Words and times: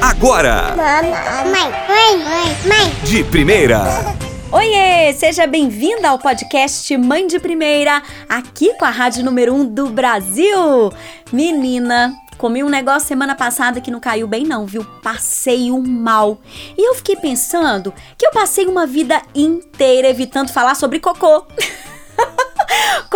agora. 0.00 0.74
Mãe, 0.76 1.10
mãe, 1.50 2.18
mãe, 2.18 2.56
mãe. 2.66 2.94
De 3.04 3.24
primeira. 3.24 3.82
Oiê, 4.50 5.12
seja 5.12 5.46
bem-vinda 5.46 6.08
ao 6.08 6.18
podcast 6.18 6.96
Mãe 6.96 7.26
de 7.26 7.38
Primeira, 7.38 8.02
aqui 8.28 8.74
com 8.74 8.84
a 8.84 8.90
rádio 8.90 9.24
número 9.24 9.52
1 9.52 9.60
um 9.60 9.64
do 9.66 9.88
Brasil. 9.88 10.90
Menina, 11.32 12.14
comi 12.38 12.62
um 12.64 12.68
negócio 12.68 13.08
semana 13.08 13.34
passada 13.34 13.80
que 13.80 13.90
não 13.90 14.00
caiu 14.00 14.26
bem 14.26 14.44
não, 14.44 14.64
viu? 14.64 14.84
Passei 15.02 15.70
um 15.70 15.82
mal. 15.82 16.38
E 16.76 16.88
eu 16.88 16.94
fiquei 16.94 17.16
pensando 17.16 17.92
que 18.16 18.26
eu 18.26 18.30
passei 18.30 18.66
uma 18.66 18.86
vida 18.86 19.20
inteira 19.34 20.08
evitando 20.08 20.50
falar 20.50 20.74
sobre 20.74 21.00
cocô. 21.00 21.44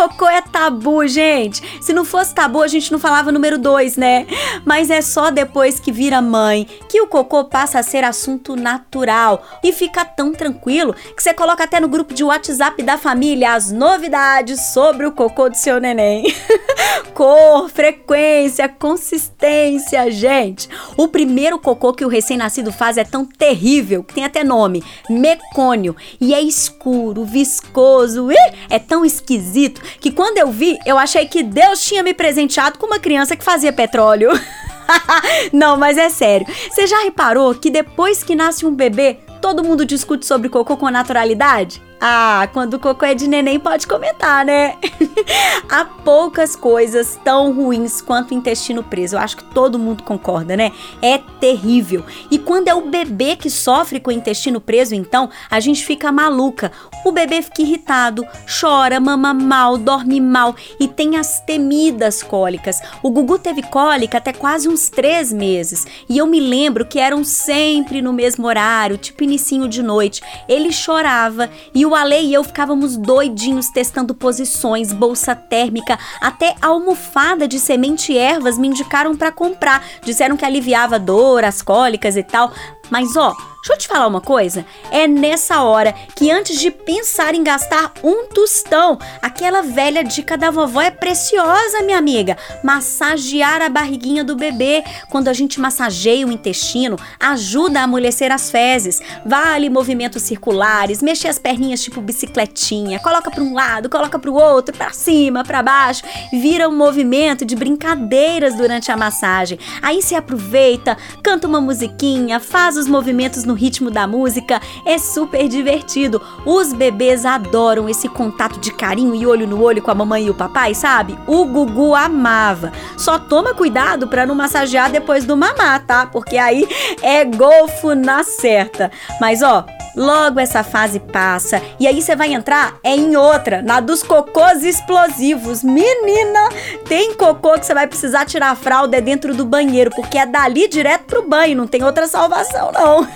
Cocô 0.03 0.29
é 0.29 0.43
tabu, 0.43 1.07
gente. 1.07 1.62
Se 1.80 1.93
não 1.93 2.05
fosse 2.05 2.35
tabu, 2.35 2.61
a 2.61 2.66
gente 2.66 2.91
não 2.91 2.98
falava 2.98 3.30
número 3.30 3.57
2, 3.57 3.96
né? 3.96 4.27
Mas 4.64 4.91
é 4.91 5.00
só 5.00 5.30
depois 5.30 5.79
que 5.79 5.93
vira 5.93 6.21
mãe 6.21 6.67
que 6.89 7.00
o 7.00 7.07
cocô 7.07 7.45
passa 7.45 7.79
a 7.79 7.85
ser 7.85 8.03
assunto 8.03 8.57
natural 8.57 9.44
e 9.63 9.72
fica 9.72 10.04
tão 10.04 10.32
tranquilo 10.32 10.93
que 10.93 11.22
você 11.22 11.32
coloca 11.32 11.63
até 11.63 11.79
no 11.79 11.86
grupo 11.86 12.13
de 12.13 12.25
WhatsApp 12.25 12.82
da 12.82 12.99
família 12.99 13.53
as 13.53 13.71
novidades 13.71 14.72
sobre 14.72 15.07
o 15.07 15.13
cocô 15.13 15.49
do 15.49 15.57
seu 15.57 15.79
neném. 15.79 16.25
Cor, 17.14 17.69
frequência, 17.69 18.69
consistência, 18.69 20.11
gente. 20.11 20.69
O 20.96 21.07
primeiro 21.07 21.61
cocô 21.61 21.93
que 21.93 22.05
o 22.05 22.08
recém-nascido 22.08 22.72
faz 22.72 22.96
é 22.96 23.05
tão 23.05 23.25
terrível 23.25 24.03
que 24.03 24.14
tem 24.14 24.25
até 24.25 24.43
nome: 24.43 24.82
mecônio. 25.08 25.94
E 26.21 26.35
é 26.35 26.41
escuro, 26.41 27.25
viscoso, 27.25 28.29
é 28.69 28.79
tão 28.80 29.05
esquisito 29.05 29.80
que 30.01 30.11
quando 30.11 30.39
eu 30.39 30.51
vi, 30.51 30.79
eu 30.87 30.99
achei 30.99 31.27
que 31.27 31.43
Deus 31.43 31.85
tinha 31.85 32.03
me 32.03 32.14
presenteado 32.14 32.78
com 32.78 32.87
uma 32.87 32.98
criança 32.98 33.37
que 33.37 33.45
fazia 33.45 33.73
petróleo. 33.73 34.31
Não, 35.53 35.77
mas 35.77 35.97
é 35.98 36.11
sério. 36.11 36.47
Você 36.70 36.87
já 36.87 37.03
reparou 37.03 37.55
que 37.55 37.70
depois 37.70 38.23
que 38.23 38.34
nasce 38.34 38.67
um 38.67 38.75
bebê, 38.75 39.19
todo 39.41 39.64
mundo 39.64 39.84
discute 39.84 40.27
sobre 40.27 40.48
cocô 40.48 40.77
com 40.77 40.91
naturalidade? 40.91 41.83
Ah, 42.05 42.48
quando 42.53 42.75
o 42.75 42.81
cocô 42.81 43.06
é 43.06 43.14
de 43.14 43.28
neném, 43.28 43.61
pode 43.61 43.86
comentar, 43.86 44.45
né? 44.45 44.77
Há 45.70 45.84
poucas 45.84 46.56
coisas 46.56 47.17
tão 47.22 47.53
ruins 47.53 48.00
quanto 48.00 48.33
o 48.33 48.34
intestino 48.34 48.83
preso. 48.83 49.14
Eu 49.14 49.20
acho 49.20 49.36
que 49.36 49.44
todo 49.44 49.78
mundo 49.78 50.03
concorda, 50.03 50.56
né? 50.56 50.72
É 51.00 51.19
terrível. 51.39 52.05
E 52.28 52.41
quando 52.41 52.67
é 52.67 52.75
o 52.75 52.91
bebê 52.91 53.36
que 53.36 53.48
sofre 53.48 54.00
com 54.00 54.11
o 54.11 54.12
intestino 54.12 54.61
preso, 54.61 54.97
então, 54.97 55.31
a 55.48 55.61
gente 55.61 55.84
fica 55.84 56.11
maluca. 56.11 56.72
O 57.05 57.12
bebê 57.12 57.41
fica 57.41 57.62
irritado, 57.62 58.27
chora, 58.61 58.98
mama 58.98 59.33
mal, 59.33 59.78
dorme 59.78 60.20
mal 60.20 60.56
e 60.81 60.89
tem 60.89 61.16
as 61.16 61.39
temidas 61.39 62.20
cólicas. 62.20 62.81
O 63.00 63.11
Gugu 63.11 63.39
teve 63.39 63.62
cólica 63.62 64.19
até 64.19 64.33
quase 64.33 64.69
uns 64.69 64.89
três 64.89 65.33
meses. 65.33 65.87
E 66.09 66.19
eu 66.19 66.27
me 66.27 66.41
lembro 66.41 66.84
que 66.84 66.98
eram 66.98 67.22
sempre 67.22 68.03
no 68.03 68.12
mesmo 68.12 68.48
horário, 68.48 68.98
tipo 68.98 69.22
inicinho 69.22 69.69
de 69.69 69.84
noite. 69.84 70.20
Ele 70.48 70.72
chorava 70.72 71.48
e 71.72 71.87
o 71.87 71.91
o 71.92 71.94
Ale 71.94 72.20
e 72.22 72.34
eu 72.34 72.42
ficávamos 72.42 72.96
doidinhos 72.96 73.68
testando 73.68 74.14
posições, 74.14 74.92
bolsa 74.92 75.34
térmica, 75.34 75.98
até 76.20 76.54
almofada 76.60 77.46
de 77.46 77.58
semente 77.58 78.12
e 78.12 78.18
ervas 78.18 78.58
me 78.58 78.68
indicaram 78.68 79.14
para 79.14 79.30
comprar. 79.30 79.84
Disseram 80.02 80.36
que 80.36 80.44
aliviava 80.44 80.98
dor, 80.98 81.44
as 81.44 81.60
cólicas 81.60 82.16
e 82.16 82.22
tal. 82.22 82.50
Mas 82.92 83.16
ó, 83.16 83.34
Deixa 83.62 83.74
eu 83.74 83.78
te 83.78 83.86
falar 83.86 84.08
uma 84.08 84.20
coisa. 84.20 84.66
É 84.90 85.06
nessa 85.06 85.62
hora 85.62 85.94
que 86.16 86.32
antes 86.32 86.58
de 86.58 86.68
pensar 86.68 87.32
em 87.32 87.44
gastar 87.44 87.92
um 88.02 88.26
tostão, 88.26 88.98
aquela 89.22 89.62
velha 89.62 90.02
dica 90.02 90.36
da 90.36 90.50
vovó 90.50 90.80
é 90.80 90.90
preciosa, 90.90 91.80
minha 91.84 91.96
amiga. 91.96 92.36
Massagear 92.64 93.62
a 93.62 93.68
barriguinha 93.68 94.24
do 94.24 94.34
bebê. 94.34 94.82
Quando 95.08 95.28
a 95.28 95.32
gente 95.32 95.60
massageia 95.60 96.26
o 96.26 96.32
intestino, 96.32 96.96
ajuda 97.20 97.78
a 97.78 97.84
amolecer 97.84 98.32
as 98.32 98.50
fezes. 98.50 99.00
Vale 99.24 99.70
movimentos 99.70 100.24
circulares, 100.24 101.00
mexer 101.00 101.28
as 101.28 101.38
perninhas 101.38 101.84
tipo 101.84 102.00
bicicletinha, 102.00 102.98
coloca 102.98 103.30
para 103.30 103.44
um 103.44 103.54
lado, 103.54 103.88
coloca 103.88 104.18
para 104.18 104.30
o 104.30 104.34
outro, 104.34 104.76
para 104.76 104.91
cima, 104.91 105.44
para 105.44 105.62
baixo. 105.62 106.02
Vira 106.32 106.69
um 106.69 106.76
movimento 106.76 107.44
de 107.44 107.54
brincadeiras 107.54 108.56
durante 108.56 108.91
a 108.91 108.97
massagem. 108.97 109.56
Aí 109.81 110.02
se 110.02 110.16
aproveita, 110.16 110.98
canta 111.22 111.47
uma 111.47 111.60
musiquinha, 111.60 112.41
faz 112.41 112.76
os 112.82 112.88
movimentos 112.88 113.44
no 113.44 113.54
ritmo 113.54 113.91
da 113.91 114.06
música, 114.06 114.60
é 114.84 114.98
super 114.98 115.48
divertido. 115.48 116.20
Os 116.44 116.72
bebês 116.72 117.25
adoram 117.25 117.88
esse 117.88 118.09
contato 118.09 118.59
de 118.59 118.72
carinho 118.72 119.15
e 119.15 119.25
olho 119.25 119.47
no 119.47 119.62
olho 119.62 119.81
com 119.81 119.91
a 119.91 119.94
mamãe 119.94 120.26
e 120.26 120.31
o 120.31 120.34
papai, 120.34 120.75
sabe? 120.75 121.16
O 121.26 121.44
Gugu 121.44 121.94
amava. 121.94 122.72
Só 122.97 123.19
toma 123.19 123.54
cuidado 123.54 124.09
para 124.09 124.26
não 124.26 124.34
massagear 124.34 124.91
depois 124.91 125.25
do 125.25 125.37
mamar, 125.37 125.87
tá? 125.87 126.06
Porque 126.06 126.37
aí 126.37 126.66
é 127.00 127.25
golfo 127.25 127.94
na 127.94 128.25
certa. 128.25 128.91
Mas 129.20 129.43
ó, 129.43 129.64
Logo 129.94 130.41
essa 130.41 130.64
fase 130.64 130.99
passa 130.99 131.60
e 131.78 131.87
aí 131.87 132.00
você 132.00 132.16
vai 132.16 132.32
entrar 132.32 132.76
é 132.82 132.97
em 132.97 133.14
outra, 133.14 133.60
na 133.60 133.78
dos 133.78 134.03
cocôs 134.03 134.64
explosivos. 134.64 135.62
Menina, 135.62 136.49
tem 136.88 137.14
cocô 137.14 137.59
que 137.59 137.66
você 137.66 137.75
vai 137.75 137.87
precisar 137.87 138.25
tirar 138.25 138.50
a 138.50 138.56
fralda 138.56 138.97
é 138.97 139.00
dentro 139.03 139.34
do 139.34 139.44
banheiro, 139.44 139.91
porque 139.94 140.16
é 140.16 140.25
dali 140.25 140.66
direto 140.66 141.04
pro 141.04 141.28
banho, 141.28 141.56
não 141.56 141.66
tem 141.66 141.84
outra 141.84 142.06
salvação 142.06 142.72
não. 142.72 143.06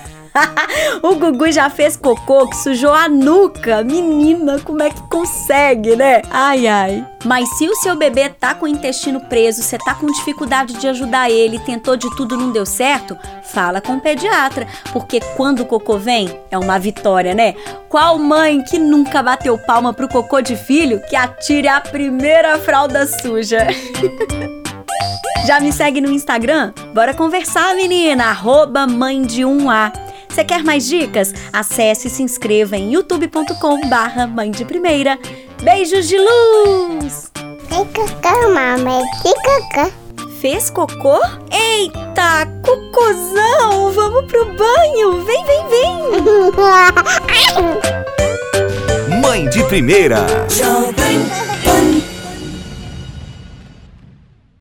o 1.03 1.15
Gugu 1.15 1.51
já 1.51 1.69
fez 1.71 1.97
cocô 1.97 2.49
que 2.49 2.57
sujou 2.57 2.93
a 2.93 3.09
nuca. 3.09 3.83
Menina, 3.83 4.61
como 4.61 4.83
é 4.83 4.91
que 4.91 5.01
consegue, 5.09 5.97
né? 5.97 6.23
Ai, 6.31 6.67
ai. 6.67 7.07
Mas 7.25 7.49
se 7.57 7.69
o 7.69 7.75
seu 7.77 7.97
bebê 7.97 8.29
tá 8.29 8.55
com 8.55 8.67
o 8.67 8.69
intestino 8.69 9.21
preso, 9.21 9.63
você 9.63 9.79
tá 9.79 9.95
com 9.95 10.07
dificuldade 10.07 10.75
de 10.75 10.87
ajudar 10.87 11.31
ele, 11.31 11.59
tentou 11.59 11.97
de 11.97 12.09
tudo 12.17 12.37
não 12.37 12.53
deu 12.53 12.65
certo, 12.65 13.19
fala 13.43 13.81
com 13.81 13.95
o 13.95 14.01
pediatra, 14.01 14.67
porque 14.93 15.21
quando 15.37 15.61
o 15.61 15.67
cocô 15.67 15.99
vem, 15.99 16.39
é 16.51 16.59
uma 16.59 16.79
vitória, 16.79 17.35
né? 17.35 17.55
Qual 17.89 18.19
mãe 18.19 18.63
que 18.63 18.79
nunca 18.79 19.23
bateu 19.23 19.59
palma 19.59 19.93
pro 19.93 20.09
cocô 20.09 20.41
de 20.41 20.55
filho 20.55 21.01
que 21.09 21.17
atire 21.17 21.67
a 21.67 21.81
primeira 21.81 22.59
fralda 22.59 23.07
suja? 23.07 23.67
Já 25.47 25.61
me 25.61 25.73
segue 25.73 26.01
no 26.01 26.11
Instagram? 26.11 26.73
Bora 26.93 27.15
conversar, 27.15 27.77
menina! 27.77 28.25
Arroba 28.25 28.85
mãe 28.85 29.23
de 29.23 29.43
1A. 29.43 29.93
Você 30.29 30.43
quer 30.43 30.65
mais 30.65 30.85
dicas? 30.89 31.33
Acesse 31.53 32.09
e 32.09 32.11
se 32.11 32.21
inscreva 32.21 32.77
em 32.77 32.93
youtube.com 32.93 33.89
barra 33.89 34.27
mãe 34.27 34.51
de 34.51 34.65
primeira. 34.65 35.17
Beijos 35.63 36.09
de 36.09 36.17
luz! 36.19 37.31
Tem 37.69 37.85
cocô, 37.85 38.51
mamãe, 38.53 39.05
tem 39.23 39.35
cocô. 39.35 39.89
Fez 40.41 40.69
cocô? 40.69 41.21
Eita, 41.53 42.49
cocôzão! 42.65 43.93
Vamos 43.93 44.25
pro 44.27 44.47
banho! 44.47 45.25
Vem, 45.25 45.45
vem, 45.45 45.65
vem! 45.69 45.93
Mãe 49.23 49.49
de 49.49 49.63
primeira! 49.69 50.27